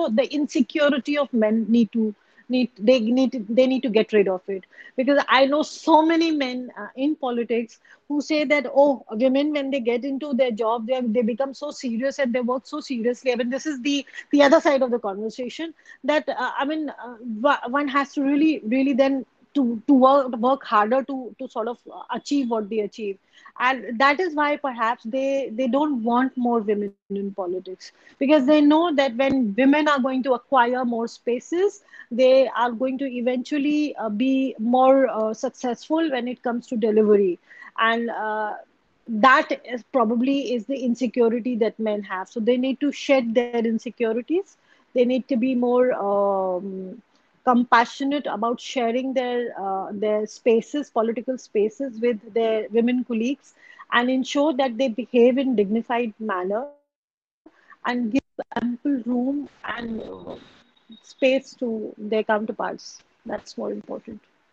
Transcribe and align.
the 0.00 0.26
insecurity 0.32 1.16
of 1.16 1.32
men 1.32 1.64
need 1.68 1.90
to 1.92 2.14
need 2.48 2.70
they 2.78 2.98
need 3.00 3.32
to, 3.32 3.38
they 3.48 3.66
need 3.66 3.82
to 3.82 3.88
get 3.88 4.12
rid 4.12 4.28
of 4.28 4.40
it. 4.48 4.64
Because 4.96 5.22
i 5.28 5.44
know 5.46 5.62
so 5.62 6.02
many 6.04 6.30
men 6.30 6.70
uh, 6.78 6.88
in 6.96 7.14
politics 7.16 7.78
who 8.08 8.20
say 8.20 8.44
that 8.44 8.66
oh 8.74 9.04
women 9.10 9.52
when 9.52 9.70
they 9.70 9.80
get 9.80 10.04
into 10.04 10.32
their 10.34 10.50
job 10.50 10.86
they 10.86 11.00
they 11.16 11.22
become 11.22 11.54
so 11.54 11.70
serious 11.70 12.18
and 12.18 12.32
they 12.32 12.40
work 12.40 12.66
so 12.66 12.80
seriously. 12.80 13.32
I 13.32 13.36
mean 13.36 13.50
this 13.50 13.66
is 13.66 13.80
the 13.82 14.04
the 14.30 14.42
other 14.42 14.60
side 14.60 14.82
of 14.82 14.90
the 14.90 14.98
conversation 14.98 15.74
that 16.04 16.28
uh, 16.28 16.50
i 16.58 16.64
mean 16.64 16.90
uh, 16.90 17.56
one 17.68 17.88
has 17.88 18.12
to 18.14 18.22
really 18.22 18.60
really 18.76 18.92
then 18.94 19.24
to 19.54 19.82
to 19.86 19.94
work 19.94 20.36
work 20.36 20.64
harder 20.64 21.02
to 21.04 21.34
to 21.38 21.48
sort 21.48 21.68
of 21.68 21.78
achieve 22.14 22.50
what 22.50 22.68
they 22.68 22.80
achieve. 22.80 23.18
And 23.58 23.98
that 23.98 24.20
is 24.20 24.34
why 24.34 24.56
perhaps 24.56 25.04
they 25.04 25.50
they 25.52 25.68
don't 25.68 26.02
want 26.04 26.36
more 26.36 26.60
women 26.60 26.92
in 26.94 27.08
politics. 27.10 27.70
Because 27.98 28.24
they 28.26 28.40
know 28.40 28.72
that 28.72 28.96
when 28.98 29.34
women 29.38 29.72
are 29.72 29.82
going 29.86 30.08
to 30.10 30.20
acquire 30.22 30.74
more 30.74 31.00
spaces 31.06 31.80
they 32.10 32.48
are 32.48 32.70
going 32.70 32.98
to 32.98 33.06
eventually 33.06 33.94
uh, 33.96 34.08
be 34.08 34.54
more 34.58 35.08
uh, 35.08 35.32
successful 35.34 36.10
when 36.10 36.28
it 36.28 36.42
comes 36.42 36.66
to 36.68 36.76
delivery. 36.76 37.38
And 37.78 38.10
uh, 38.10 38.54
that 39.08 39.60
is 39.64 39.82
probably 39.84 40.54
is 40.54 40.66
the 40.66 40.84
insecurity 40.84 41.56
that 41.56 41.78
men 41.78 42.02
have. 42.04 42.28
So 42.28 42.40
they 42.40 42.56
need 42.56 42.80
to 42.80 42.92
shed 42.92 43.34
their 43.34 43.50
insecurities. 43.50 44.44
They 44.82 44.92
need 44.92 45.16
to 45.16 45.24
be 45.36 45.44
more 45.54 45.92
um, 45.92 47.01
compassionate 47.44 48.26
about 48.26 48.60
sharing 48.60 49.14
their 49.14 49.54
uh, 49.58 49.88
their 49.92 50.26
spaces, 50.26 50.90
political 50.90 51.38
spaces, 51.38 52.00
with 52.00 52.18
their 52.34 52.68
women 52.70 53.04
colleagues, 53.04 53.54
and 53.92 54.10
ensure 54.10 54.52
that 54.54 54.78
they 54.78 54.88
behave 54.88 55.38
in 55.38 55.56
dignified 55.56 56.14
manner 56.18 56.66
and 57.26 57.58
give 58.12 58.22
ample 58.62 58.96
room 59.06 59.48
and 59.76 60.02
space 61.02 61.54
to 61.54 61.94
their 61.98 62.22
counterparts. 62.24 63.02
That's 63.26 63.56
more 63.58 63.70
important. 63.72 64.31